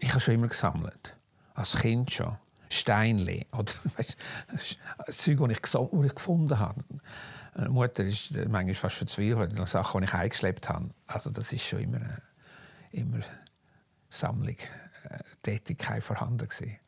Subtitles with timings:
[0.00, 1.16] Ich habe schon immer gesammelt.
[1.54, 2.38] Als Kind schon.
[2.70, 4.16] Steinli oder weißt,
[5.10, 6.82] Zeug, das ich, das ich gefunden habe.
[7.54, 10.88] Meine Mutter ist manchmal fast verzweifelt an Sachen, die ich eingeschleppt habe.
[11.06, 12.20] Also das ist schon immer, äh,
[12.92, 13.20] immer
[14.08, 16.78] Sammlung, äh, Tätigkeit vorhanden gewesen.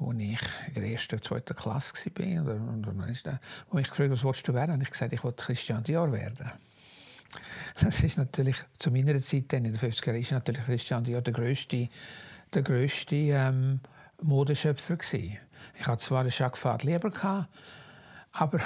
[0.00, 3.38] Als ich in der ersten oder zweiten Klasse war, und, und, ist der,
[3.70, 6.50] wo mich gefragt was willst du werden, habe ich gesagt, ich wollte Christian Dior werden.
[7.80, 11.32] Das ist natürlich zu meiner Zeit, in den 50er Jahren, ist natürlich Christian Dior der
[11.32, 11.88] grösste,
[12.52, 13.80] der grösste ähm,
[14.20, 15.38] Modeschöpfer gewesen.
[15.78, 17.48] Ich hatte zwar den Jacques Fad lieber gehabt,
[18.32, 18.60] aber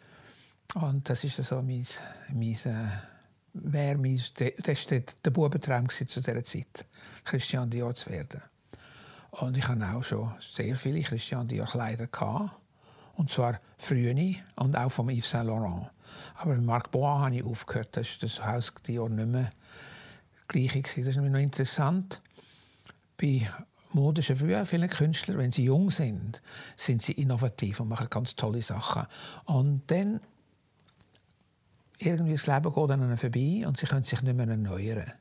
[0.74, 1.86] und das ist so mein,
[2.32, 2.88] mein äh,
[3.54, 4.20] wäre mein,
[4.62, 6.86] das war der Bubentraum zu dieser Zeit,
[7.24, 8.42] Christian Dior zu werden.
[9.30, 12.50] Und ich hatte auch schon sehr viele Christian Dior Kleider gehabt.
[13.14, 15.90] Und zwar frühe und auch vom Yves Saint Laurent.
[16.36, 17.96] Aber mit Marc Bois habe ich aufgehört.
[17.96, 19.50] Das ist das Haus Dior nicht mehr
[20.48, 20.82] gleich.
[20.82, 22.20] Das ist noch interessant.
[23.16, 23.48] Bei
[23.92, 26.42] modischen früher viele Künstler, wenn sie jung sind,
[26.76, 29.06] sind sie innovativ und machen ganz tolle Sachen.
[29.44, 30.20] Und dann
[31.98, 35.12] irgendwie das Leben geht an ihnen vorbei und sie können sich nicht mehr erneuern.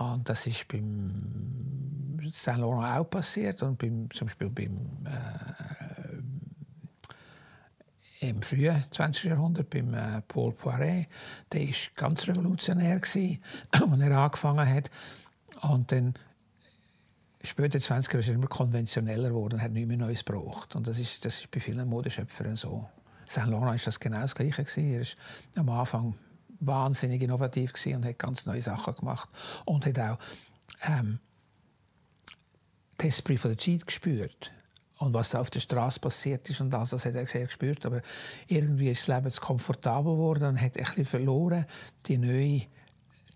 [0.00, 5.87] Und das ist beim Saint Laurent auch passiert und beim, zum Beispiel beim äh,
[8.20, 9.24] im frühen 20.
[9.24, 11.06] Jahrhundert beim äh, Paul Poiret.
[11.52, 14.90] Der war ganz revolutionär, als er angefangen hat.
[15.62, 16.14] Und dann
[17.42, 20.74] später 20er ist er immer konventioneller geworden hat nicht mehr Neues gebraucht.
[20.74, 22.88] Und das ist, das ist bei vielen Modeschöpfern so.
[23.24, 24.64] Saint Laurent war das genau das Gleiche.
[24.80, 25.06] Er war
[25.56, 26.14] am Anfang
[26.60, 29.28] wahnsinnig innovativ und hat ganz neue Sachen gemacht.
[29.64, 30.18] Und hat auch
[30.82, 31.20] ähm,
[32.96, 34.50] das Esprit von der Zeit gespürt.
[34.98, 37.86] Und was da auf der Straße passiert ist und das, das hat er sehr gespürt.
[37.86, 38.02] Aber
[38.48, 41.66] irgendwie ist das Leben zu komfortabel geworden und hat bisschen verloren
[42.06, 42.66] die neue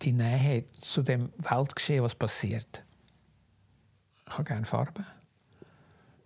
[0.03, 2.85] die Nähe zu dem Weltgeschehen, was passiert.
[4.27, 5.07] Ich habe gerne Farben.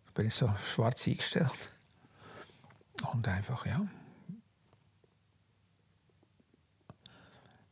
[0.07, 1.73] Ich bin so schwarz eingestellt.
[3.13, 3.87] Und einfach, ja.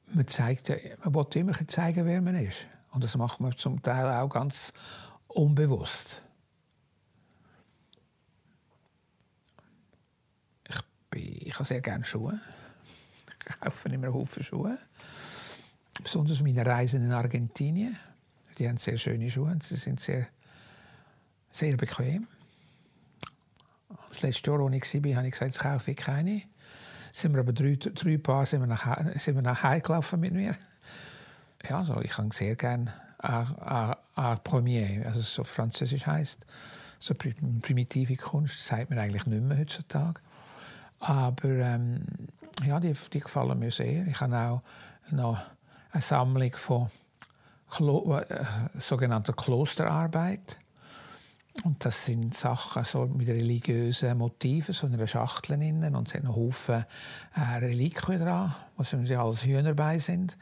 [0.09, 0.69] Man, zeigt,
[1.05, 2.67] man will immer zeigen, wer man ist.
[2.93, 4.73] Und das macht man zum Teil auch ganz
[5.27, 6.23] unbewusst.
[11.17, 12.39] Ich, habe sehr gerne Schuhe.
[13.49, 14.79] Ich kaufe immer Haufen Schuhe.
[16.03, 17.97] Besonders meine Reisen in Argentinien.
[18.59, 19.57] Die haben sehr schöne Schuhe.
[19.61, 20.27] Sie sind sehr,
[21.51, 22.27] sehr bequem.
[24.09, 26.43] Das letzte Jahr, als ich war, habe ich gesagt, jetzt kaufe ich keine.
[27.13, 30.33] Sind wir aber drei, drei Paar sind wir nach, sind wir nach Hause gelaufen mit
[30.33, 30.57] mir.
[31.69, 36.45] Ja, also ich kann sehr gerne Art Premier, also so französisch heißt,
[36.99, 40.21] so primitive Kunst, das sagt man eigentlich nicht mehr heutzutage.
[41.05, 42.07] Aber ähm,
[42.67, 44.07] ja, die, die gefallen mir sehr.
[44.07, 44.63] Ich habe auch
[45.11, 45.39] noch
[45.93, 46.89] eine Sammlung von
[47.69, 48.45] Klo äh,
[48.79, 50.59] sogenannter Klosterarbeit.
[51.63, 55.95] Und das sind Sachen so mit religiösen Motiven, so in einer Schachtel innen.
[55.95, 56.87] Und es hat noch Haufen
[57.35, 60.39] äh, Reliquien dran, was sie als Hühnerbein sind.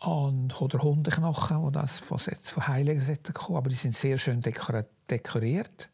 [0.00, 3.58] Und, oder Hundeknochen, die das von, von Heiligen kommen.
[3.58, 5.90] Aber die sind sehr schön dekoriert.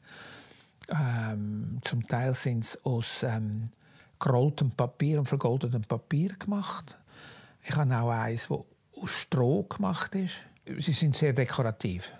[0.91, 3.71] Ähm, zum Teil sind sie aus ähm,
[4.19, 6.99] gerolltem Papier und vergoldetem Papier gemacht.
[7.63, 8.61] Ich habe auch eins, das
[9.03, 10.43] aus Stroh gemacht ist.
[10.79, 12.13] Sie sind sehr dekorativ.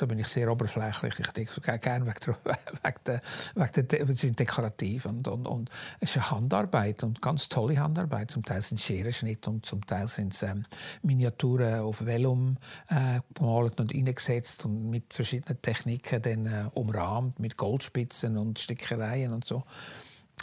[0.00, 1.12] Da bin ich sehr oberflächlich.
[1.18, 2.34] Ich denke gerne wegen
[3.04, 3.20] der,
[3.54, 7.78] wegen der, wegen sind dekorativ und, und, und es ist eine Handarbeit und ganz tolle
[7.78, 8.30] Handarbeit.
[8.30, 10.64] Zum Teil sind Scherenschnitte und zum Teil sind es ähm,
[11.02, 12.56] Miniaturen auf Vellum
[12.88, 19.34] äh, gemalt und eingesetzt und mit verschiedenen Techniken dann äh, umrahmt mit Goldspitzen und Stickereien
[19.34, 19.64] und so.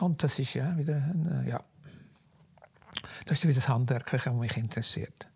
[0.02, 1.64] Und das ist ja wieder ein, äh, ja,
[3.26, 5.28] das ist wieder das Handwerkliche, was mich interessiert.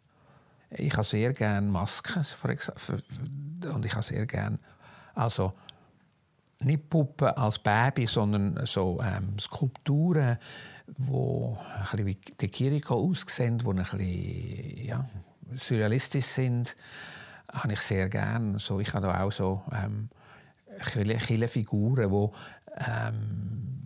[0.77, 2.23] Ich habe sehr gerne Masken
[3.73, 4.59] und ich habe sehr gerne
[5.13, 5.53] also
[6.59, 10.37] nicht Puppen als Baby, sondern so ähm, Skulpturen,
[10.97, 15.05] wo ein bisschen wie die Kiriko aussehen, die ein bisschen ja,
[15.55, 16.75] surrealistisch sind,
[17.51, 18.59] habe ich sehr gerne.
[18.59, 20.09] So, ich habe auch so ähm,
[21.47, 23.80] Figuren, die ähm,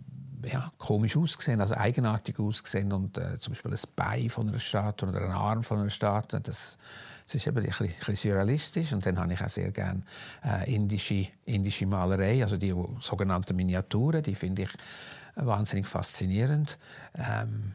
[0.50, 5.08] ja, komisch ausgesehen, also eigenartig ausgesehen und äh, zum Beispiel ein Bein von einer Statue
[5.08, 6.78] oder ein Arm von einer Statue, das,
[7.24, 10.02] das ist eben ein bisschen, ein bisschen surrealistisch und dann habe ich auch sehr gerne
[10.44, 14.70] äh, indische, indische Malerei, also die sogenannten Miniaturen, die finde ich
[15.34, 16.78] wahnsinnig faszinierend.
[17.14, 17.74] Ähm,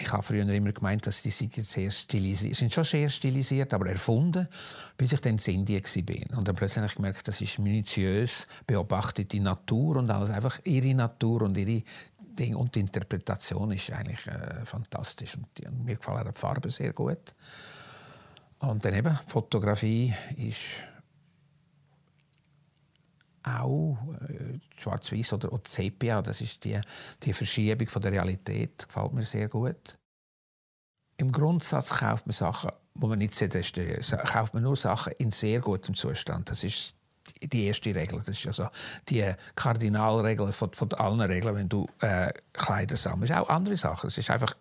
[0.00, 3.88] ich habe früher immer gemeint, dass die sind sehr stilisiert, sind schon sehr stilisiert, aber
[3.88, 4.48] erfunden,
[4.96, 6.38] bis ich dann in Indien war.
[6.38, 10.94] Und dann plötzlich habe ich gemerkt, das ist minutiös beobachtete Natur und alles einfach ihre
[10.94, 11.82] Natur und ihre
[12.18, 12.54] Ding.
[12.54, 15.36] Und die Interpretation ist eigentlich äh, fantastisch.
[15.36, 17.34] Und, die, und mir gefallen die Farben sehr gut.
[18.60, 20.82] Und dann eben, Fotografie ist
[23.42, 23.98] auch
[24.28, 26.80] äh, Schwarz-Weiß oder auch Sepia, das ist die,
[27.22, 29.98] die Verschiebung von der Realität, gefällt mir sehr gut.
[31.16, 35.60] Im Grundsatz kauft man Sachen, wo man nicht restaurieren kauft man nur Sachen in sehr
[35.60, 36.48] gutem Zustand.
[36.50, 36.94] Das ist
[37.42, 38.22] die erste Regel.
[38.24, 38.68] Das ist also
[39.08, 43.34] die Kardinalregel von, von allen Regeln, wenn du äh, Kleider sammelst.
[43.34, 44.08] Auch andere Sachen.
[44.08, 44.54] Es ist einfach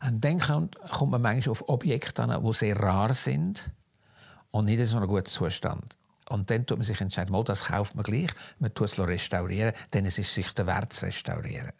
[0.00, 3.70] und dann kommt, kommt man manchmal auf Objekte an, die sehr rar sind
[4.50, 5.96] und nicht in so einem guten Zustand.
[6.28, 9.72] Und dann tut man sich entscheiden, mal, das kauft man gleich, man tut es restaurieren,
[9.92, 11.72] denn es ist sich der Wert zu restaurieren.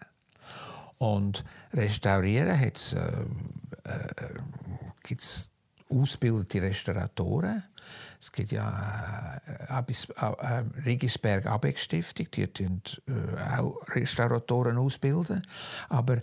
[0.99, 2.59] Und restaurieren
[2.95, 3.23] äh,
[3.85, 4.35] äh,
[5.03, 5.50] gibt es
[5.89, 7.62] ausgebildete Restauratoren.
[8.21, 15.47] Es gibt ja äh, äh, äh Regisberg Abeck Stiftung, die tun, äh, auch Restauratoren ausbilden.
[15.89, 16.17] Aber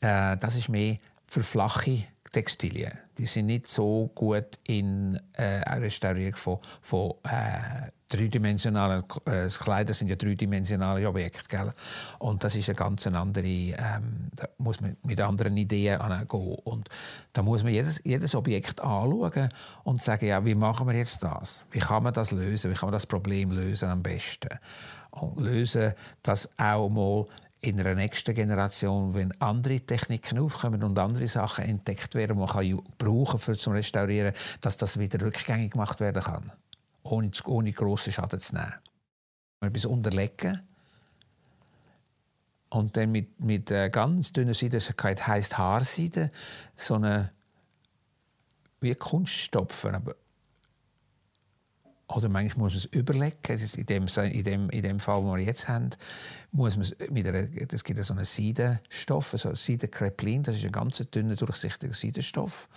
[0.00, 2.92] äh, das ist mehr für flache Textilien.
[3.16, 10.08] Die sind nicht so gut in äh, Restaurierung von, von äh, dreidimensionalen äh, Kleider sind
[10.08, 11.72] ja dreidimensionale Objekte, gell?
[12.18, 16.88] und das ist eine ganz andere, ähm, da muss man mit anderen Ideen angehen und
[17.32, 19.50] da muss man jedes, jedes Objekt anschauen
[19.84, 21.64] und sagen, ja, wie machen wir jetzt das?
[21.70, 22.70] Wie kann man das lösen?
[22.70, 24.58] Wie kann man das Problem lösen am besten?
[25.10, 27.26] Und lösen, dass auch mal
[27.60, 32.48] in einer nächsten Generation, wenn andere Techniken aufkommen und andere Sachen entdeckt werden, die man
[32.48, 36.52] kann brauchen für Restaurieren, dass das wieder rückgängig gemacht werden kann,
[37.02, 38.74] ohne, ohne grossen Schaden zu nehmen.
[39.60, 40.62] Etwas unterlegen
[42.70, 44.94] und dann mit, mit äh, ganz dünner Seide, das
[45.26, 46.30] heisst Haarseide,
[46.76, 47.32] so eine
[48.80, 50.14] wie Kunststopfen, aber
[52.08, 53.36] oder manchmal muss man es überlegen.
[53.76, 55.90] In dem, in, dem, in dem Fall, den wir jetzt haben,
[56.52, 60.72] muss man es mit einer, es gibt so einen Seidenstoff, also Seidenkreplin, das ist ein
[60.72, 62.68] ganz dünner, durchsichtiger Seidenstoff.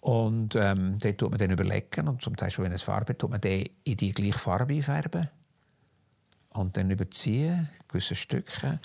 [0.00, 3.40] Und ähm, den tut man dann überlegen und zum Beispiel, wenn es Farbe tut man
[3.40, 5.28] den in die gleiche Farbe einfärben
[6.50, 8.80] und dann überziehen, gewisse Stücke.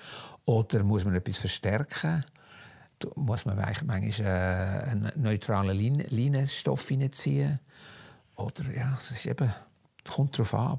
[0.46, 2.24] Oder muss man etwas verstärken,
[3.16, 5.78] muss man manchmal äh, einen neutralen
[6.10, 7.60] Leinenstoff hineinziehen.
[8.36, 9.54] Oder ja, das ist eben
[10.08, 10.78] kommt darauf an,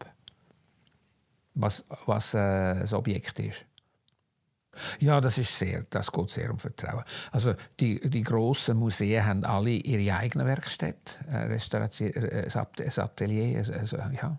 [1.54, 3.66] was, was äh, das Objekt ist.
[5.00, 7.04] Ja, das ist sehr, das geht sehr um Vertrauen.
[7.32, 13.58] Also die, die grossen Museen haben alle ihre eigene Werkstätte, äh, Restauration, äh, ein Atelier,
[13.58, 14.38] also, ja.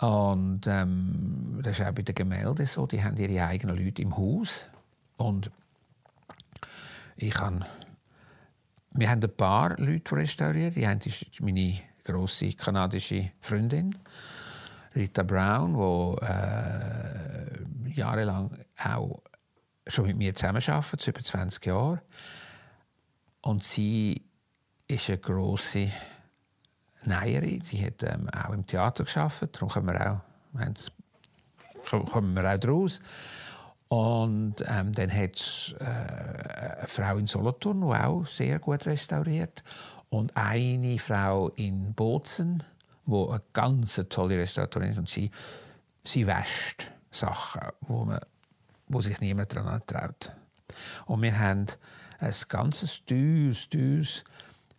[0.00, 4.16] Und ähm, das ist auch bei den Gemälden so, die haben ihre eigenen Leute im
[4.16, 4.68] Haus.
[5.18, 5.50] Und
[7.16, 7.66] ich kann,
[8.92, 10.76] wir haben ein paar Leute restauriert.
[10.76, 11.00] Die haben
[11.40, 13.96] meine grosse kanadische Freundin,
[14.94, 19.22] Rita Brown, die äh, jahrelang auch
[19.86, 22.02] schon mit mir zusammenarbeitet, über 20 Jahre.
[23.42, 24.22] Und sie
[24.86, 25.90] ist eine grosse
[27.04, 27.62] Näherin.
[27.62, 29.48] Sie hat ähm, auch im Theater geschafft.
[29.52, 30.20] Darum kommen wir auch,
[32.10, 33.00] kommen wir auch daraus.
[33.88, 39.64] Und ähm, dann hat es äh, eine Frau in Solothurn, die auch sehr gut restauriert
[40.10, 42.62] und eine Frau in Bozen,
[43.06, 45.30] wo eine ganz tolle Restauratorin ist und sie,
[46.02, 48.20] sie wäscht Sachen, wo, man,
[48.88, 50.32] wo sich niemand daran traut.
[51.06, 51.66] Und wir haben
[52.18, 54.24] ein ganzes teures, teures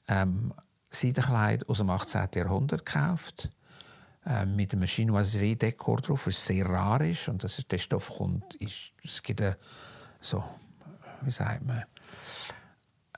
[0.08, 0.54] ähm,
[0.90, 2.30] Seidenkleid aus dem 18.
[2.36, 3.50] Jahrhundert gekauft
[4.26, 8.94] ähm, mit einem Chinoiserie-Dekor drauf, das sehr rar ist und das, der Stoff kommt, ist,
[9.04, 9.58] es gibt eine,
[10.20, 10.44] so,
[11.22, 11.84] wie sagt man,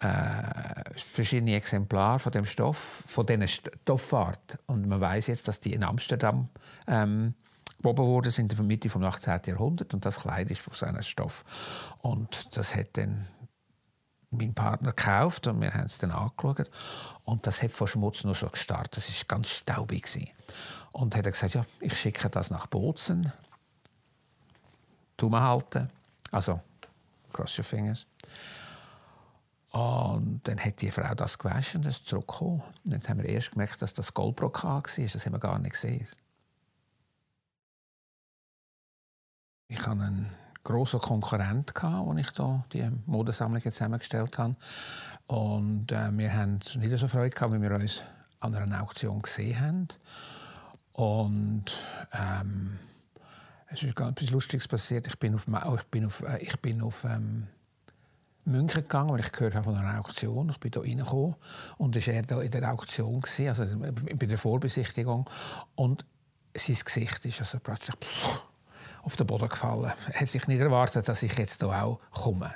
[0.04, 4.60] äh, verschiedene Exemplare von dem Stoff, von diesen Stoffart.
[4.66, 6.50] Und man weiß jetzt, dass die in Amsterdam
[6.88, 7.36] ähm,
[7.78, 9.42] geboren wurden sind in der Mitte vom 18.
[9.46, 11.44] Jahrhundert und das Kleid ist von so einem Stoff.
[12.00, 13.26] Und das hat dann
[14.32, 16.70] mein Partner gekauft und wir haben es dann angeschaut
[17.24, 18.98] und das hat von Schmutz nur schon gestartet.
[18.98, 20.30] Das ist ganz staubig gewesen.
[20.92, 23.32] Und hat er gesagt, ja, ich schicke das nach Bozen.
[25.18, 25.90] Tu mal halten.
[26.32, 26.60] Also,
[27.32, 28.06] cross your fingers.
[29.74, 32.62] Und dann hat die Frau das gewaschen und ist zurückgekommen.
[32.86, 35.06] Und dann haben wir erst gemerkt, dass das Goldbrokat war.
[35.06, 36.08] Das haben wir gar nicht gesehen.
[39.68, 40.30] Ich hatte einen
[40.64, 44.56] grossen Konkurrent, als ich hier die Modesammlung zusammengestellt habe.
[45.26, 48.04] Und äh, wir haben nicht so Freude gehabt, wie wir uns
[48.42, 49.88] an einer Auktion gesehen haben.
[50.92, 51.76] Und
[52.12, 52.78] ähm,
[53.70, 55.08] es ist etwas Lustiges passiert.
[55.08, 57.48] Ich bin auf, ich bin auf, äh, ich bin auf ähm,
[58.46, 60.50] München gegangen, weil ich gehört habe von einer Auktion.
[60.50, 61.36] Ich bin da reingekommen
[61.78, 65.30] und war er da in der Auktion, gewesen, also bei der Vorbesichtigung.
[65.76, 66.06] Und
[66.56, 67.96] sein Gesicht ist also plötzlich...
[69.04, 69.92] auf den Boden gefallen.
[70.14, 72.54] Er hat sich nicht erwartet, dass ich jetzt hier auch komme.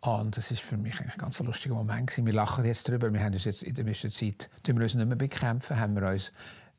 [0.00, 2.16] Und das ist für mich ein ganz lustiger Moment.
[2.16, 3.12] Wir lachen jetzt darüber.
[3.12, 6.08] Wir haben uns jetzt in der nächsten Zeit wir uns nicht mehr bekämpfen, haben wir
[6.08, 6.32] uns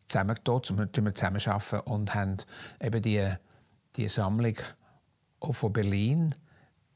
[0.07, 2.37] zusammengetan, um zusammen arbeiten und haben
[2.81, 3.31] eben die,
[3.97, 4.55] die Sammlung
[5.39, 6.33] von Berlin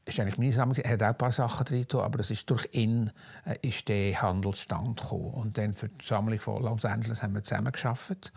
[0.04, 0.78] ist eigentlich meine Sammlung.
[0.78, 3.10] Er hat auch ein paar Sachen drin, aber das ist durch ihn
[3.44, 5.32] äh, ist der Handelsstand gekommen.
[5.34, 8.32] Und dann für die Sammlung von Los Angeles haben wir zusammen geschafft.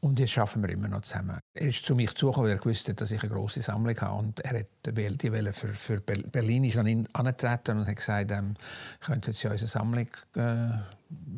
[0.00, 1.38] Und jetzt arbeiten wir immer noch zusammen.
[1.54, 4.18] Er ist zu mir zugekommen, weil er wusste, dass ich eine große Sammlung habe.
[4.18, 8.30] Und er hat die Welle für, für Berlin ist an ihn angetreten und hat gesagt,
[8.30, 8.54] ähm,
[9.00, 10.68] könnte jetzt ja unsere Sammlung äh,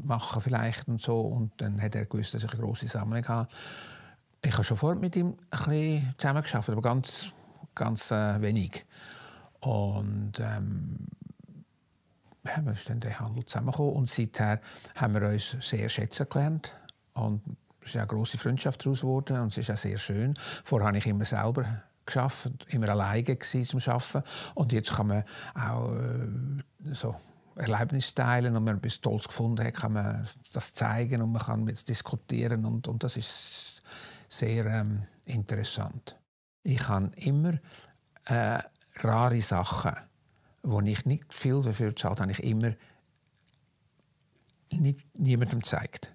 [0.02, 1.20] machen vielleicht und so.
[1.20, 3.48] Und dann hat er gewusst, dass ich eine große Sammlung habe.
[4.42, 7.32] Ich habe schon vorher mit ihm ein bisschen zusammengearbeitet, aber ganz,
[7.74, 8.84] ganz äh, wenig.
[9.64, 11.08] Und ähm,
[12.44, 14.60] ja, wir dann den Handel zusammengekommen und seither
[14.94, 16.76] haben wir uns sehr schätzen gelernt.
[17.14, 17.42] Und
[17.80, 20.34] es ist eine grosse Freundschaft daraus geworden und es ist auch sehr schön.
[20.64, 24.22] Vorher habe ich immer selber geschafft, immer alleine zum Schaffen
[24.54, 27.16] und jetzt kann man auch äh, so
[27.56, 31.42] Erlebnis teilen und wenn man etwas Tolles gefunden hat, kann man das zeigen und man
[31.42, 33.82] kann mit diskutieren und, und das ist
[34.28, 36.18] sehr ähm, interessant.
[36.62, 37.54] Ich habe immer
[38.26, 38.58] äh,
[39.00, 39.96] rare Sachen,
[40.62, 42.74] wo ich nicht viel dafür gezahlt habe, ich immer
[44.70, 46.14] nicht, niemandem gezeigt.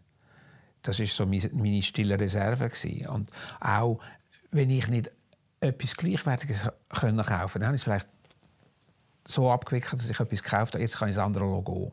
[0.82, 2.72] Das ist so meine stille Reserve
[3.10, 4.00] und auch
[4.52, 5.12] wenn ich nicht
[5.60, 8.08] etwas Gleichwertiges können kaufen, dann ich es vielleicht
[9.26, 10.82] so abgewickelt, dass ich etwas gekauft habe.
[10.82, 11.92] Jetzt kann ich das andere Logo.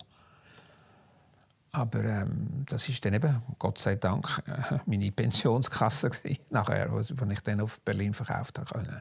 [1.73, 4.43] Aber ähm, das ist dann eben, Gott sei Dank,
[4.87, 9.01] meine Pensionskasse gewesen, nachher, wo ich dann auf Berlin verkauft habe.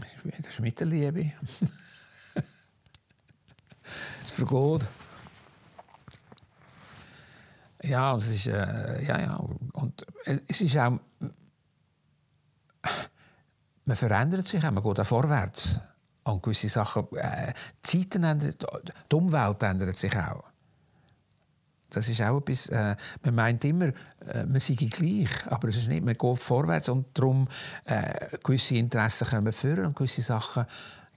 [0.00, 1.32] Das ist Mittelliebe.
[4.22, 4.88] es vergeht.
[7.82, 9.36] Ja, es ist, äh, ja, ja.
[9.72, 10.06] Und
[10.46, 11.00] es ist auch,
[13.84, 15.80] man verändert sich auch, man geht auch vorwärts.
[16.24, 17.18] Und gewisse Sachen, die
[17.82, 18.54] Zeiten ändern,
[19.10, 20.51] die Umwelt ändert sich auch.
[21.92, 23.88] Das ist auch etwas, äh, man meint immer,
[24.26, 27.48] äh, man sei gleich, aber es ist nicht, man geht vorwärts und darum
[27.84, 30.64] äh, gewisse Interessen kommen führen und gewisse Sachen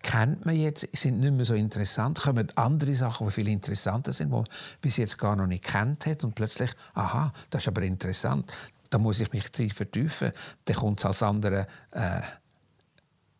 [0.01, 4.27] kennt man jetzt, sind nicht mehr so interessant, kommen andere Sachen, die viel interessanter sind,
[4.27, 4.45] die man
[4.81, 8.51] bis jetzt gar noch nicht kennt hat und plötzlich, aha, das ist aber interessant,
[8.89, 10.31] da muss ich mich drin vertiefen,
[10.65, 12.21] dann kommt es als andere äh,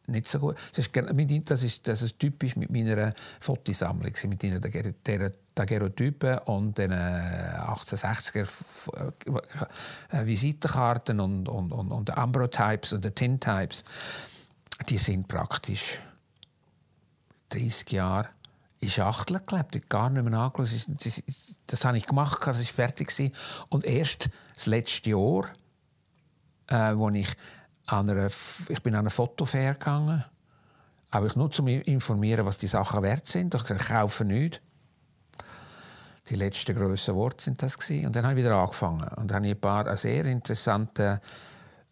[0.08, 0.56] nicht so gut.
[0.76, 0.96] Das ist,
[1.50, 4.62] das ist, das ist typisch mit meiner Fotosammlung, mit den
[5.56, 8.48] Daguerreotypen und den 1860er
[10.12, 13.84] äh, Visitenkarten und, und, und, und den Ambrotypes und den Tintypes.
[14.90, 16.00] Die sind praktisch
[17.50, 18.28] 30 Jahre
[18.80, 20.88] in Schachteln gelebt, gar nicht mehr angeschaut.
[21.00, 23.34] Das, das, das habe ich gemacht, das war fertig.
[23.70, 25.50] Und erst das letzte Jahr,
[26.68, 27.28] äh, wo ich
[27.88, 30.24] an einer, ich bin an eine Fotofair gegangen,
[31.12, 33.54] aber nur zu informieren, was die Sachen wert sind.
[33.54, 34.60] Ich kaufe nichts.
[36.30, 38.08] Die letzten grossen Worte sind das gewesen.
[38.08, 41.22] Und dann habe ich wieder angefangen und dann habe ich ein paar sehr interessante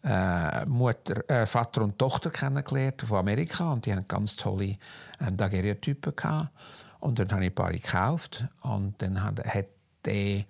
[0.02, 4.76] äh, Mutter, äh, Vater und Tochter kennengelernt von Amerika und die haben ganz tolle
[5.20, 6.50] ähm, Daguerreotypen gehabt.
[7.00, 9.66] Und dann habe ich ein paar gekauft und dann hat, hat
[10.04, 10.44] der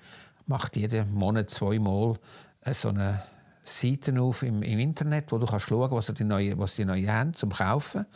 [0.47, 2.17] macht jeden Monat zweimal
[2.63, 3.23] äh, so eine
[3.64, 7.11] Seiten auf im, im Internet, wo du kannst schauen, was die neue, was die neue
[7.11, 8.06] haben zum kaufen.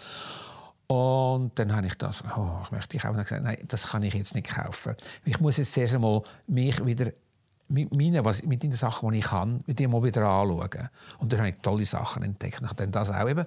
[0.87, 3.17] Und dann habe ich das, oh, ich möchte kaufen.
[3.17, 4.95] Und gesagt, nein, das kann ich jetzt nicht kaufen.
[5.25, 7.12] Ich muss jetzt zuerst einmal mich wieder
[7.69, 10.88] mit meinen, was, mit den Sachen, die ich kann, mit dem mal wieder anschauen.
[11.19, 12.61] Und dann habe ich tolle Sachen entdeckt.
[12.62, 13.45] Ich habe das auch eben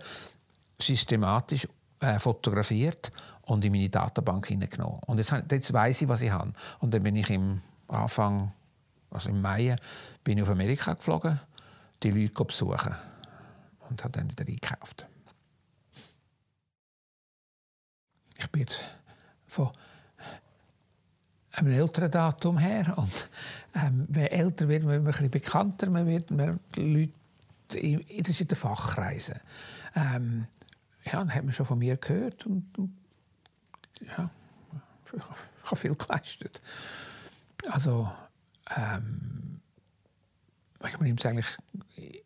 [0.79, 1.67] systematisch
[1.99, 3.11] äh, fotografiert
[3.43, 4.99] und in meine Datenbank hineingenommen.
[5.07, 6.53] Und jetzt, jetzt weiss ich, was ich habe.
[6.79, 8.51] Und dann bin ich im Anfang,
[9.09, 9.75] also im Mai,
[10.23, 11.39] bin ich auf Amerika geflogen
[12.03, 12.95] die Leute besuchen
[13.89, 15.07] und habe dann wieder eingekauft.
[18.37, 18.83] Ich bin jetzt
[19.47, 19.71] von
[21.53, 23.29] einem älteren Datum her und
[23.75, 27.13] ähm, wenn älter wird, man ein bisschen bekannter, man wird man Leute,
[27.69, 27.79] das
[28.29, 29.39] ist in den Fachkreisen.
[29.95, 30.47] Ähm,
[31.05, 32.97] ja, dann hat man schon von mir gehört und, und
[34.17, 34.29] ja,
[35.13, 36.61] ich habe viel geleistet.
[37.69, 38.11] Also
[38.75, 39.50] ähm,
[40.87, 41.57] ich meine, eigentlich,
[41.97, 42.21] äh,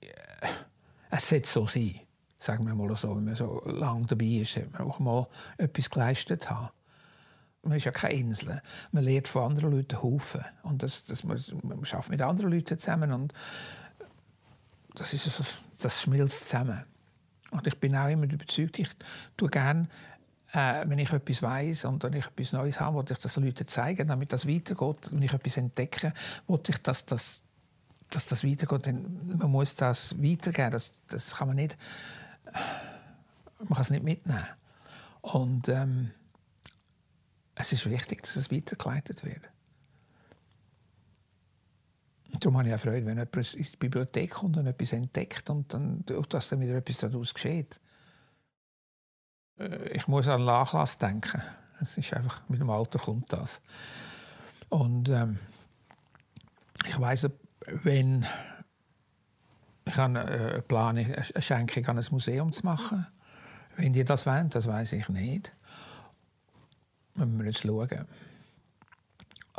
[1.12, 2.00] es sollte so sein,
[2.38, 5.90] sagen wir mal so, wenn man so lange dabei ist, hat man auch mal etwas
[5.90, 6.70] geleistet haben.
[7.64, 8.62] Man ist ja keine Insel.
[8.92, 10.46] Man lernt von anderen Leuten Haufen.
[10.64, 13.34] Und das, das, man, man arbeitet mit anderen Leuten zusammen und
[14.94, 15.44] das, ist so,
[15.82, 16.84] das schmilzt zusammen.
[17.52, 18.90] Und ich bin auch immer überzeugt, ich
[19.36, 19.88] tue gerne
[20.56, 23.44] äh, wenn ich etwas weiß und wenn ich etwas Neues habe, wollte ich das den
[23.44, 25.12] Leuten zeigen, damit das weitergeht.
[25.12, 26.14] Wenn ich etwas entdecke,
[26.48, 27.44] wollte ich, dass das
[28.10, 30.72] dass das weitergeht, dann, man muss das weitergeben.
[30.72, 31.78] Das, das kann man nicht,
[33.60, 34.48] man kann es nicht mitnehmen.
[35.22, 36.12] Und ähm,
[37.56, 39.42] es ist wichtig, dass es weitergeleitet wird.
[42.40, 45.74] Darum habe ich auch Freude, wenn jemand in die Bibliothek kommt und etwas entdeckt und
[45.74, 47.80] dann, dass dann wieder etwas daraus geschieht.
[49.58, 51.42] Äh, ich muss an Nachlass denken.
[51.82, 53.62] Es ist einfach, mit dem Alter kommt das.
[54.70, 55.40] Und ähm,
[56.88, 57.30] ich weiß,
[57.84, 58.26] wenn
[59.88, 63.06] ich habe einen Plan, eine Schenkung an ein Museum zu machen.
[63.78, 65.54] Wenn die das wollen, das weiß ich nicht.
[67.14, 68.08] Müssen wir jetzt schauen.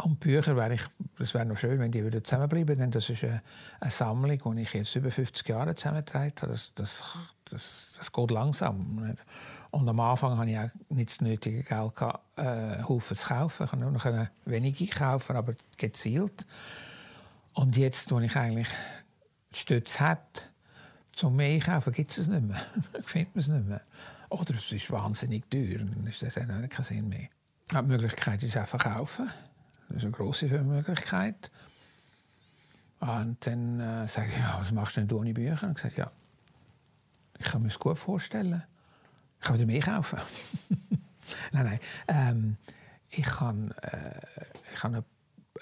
[0.03, 0.83] Und Bücher wäre ich,
[1.19, 3.41] das wäre noch schön, wenn die wieder zusammenbleiben, denn das ist eine,
[3.81, 6.53] eine Sammlung, die ich jetzt über 50 Jahre zusammengetragen habe.
[6.53, 7.03] Das, das,
[7.47, 9.17] das, das geht langsam.
[9.71, 13.65] Und am Anfang hatte ich auch nicht das nötige Geld, gehabt, äh, Haufen zu kaufen.
[13.65, 14.07] Ich konnte nur noch
[14.45, 16.47] wenige kaufen, aber gezielt.
[17.57, 18.69] Und jetzt, wo ich eigentlich
[19.51, 20.21] Stütze habe,
[21.13, 22.61] zum einkaufen, gibt es nicht mehr.
[23.01, 23.81] findet man es nicht mehr.
[24.29, 27.29] Oder es ist wahnsinnig teuer, dann ist das keinen Sinn mehr.
[27.73, 29.31] Die Möglichkeit ist auch verkaufen.
[29.89, 31.51] Das ist eine grosse Möglichkeit.
[33.01, 35.67] Und dann äh, sage ich, ja, was machst du denn ohne Bücher?
[35.67, 36.13] Und ich sage, ja,
[37.39, 38.63] ich kann mir das gut vorstellen.
[39.41, 40.19] Ich kann wieder mehr kaufen.
[41.53, 41.81] nein, nein.
[42.07, 42.57] Ähm,
[43.09, 44.21] ich, kann, äh,
[44.73, 45.05] ich, kann eine,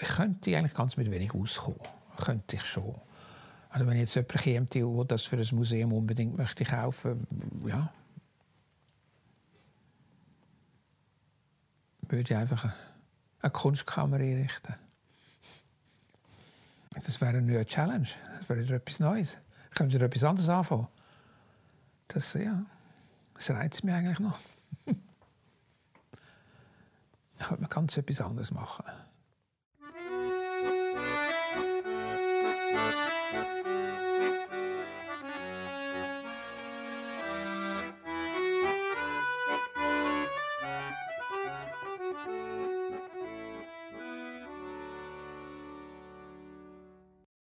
[0.01, 1.81] ich könnte eigentlich ganz mit wenig auskommen.
[2.17, 2.95] Könnte ich schon.
[3.71, 7.27] Also wenn jetzt jemand käme, der das für ein Museum unbedingt möchte kaufen
[7.67, 7.93] ja,
[12.09, 12.73] würde ich einfach
[13.41, 14.75] eine Kunstkammer einrichten.
[16.95, 18.09] Das wäre eine neue Challenge.
[18.39, 19.39] Das wäre etwas Neues.
[19.71, 20.87] Können Sie etwas anderes anfangen?
[22.09, 22.65] Das, ja,
[23.35, 24.39] das reizt mich eigentlich noch.
[24.87, 24.99] ich
[27.41, 28.85] könnte ganz etwas anderes machen.